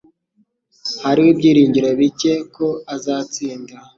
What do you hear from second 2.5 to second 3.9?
ko azatsinda.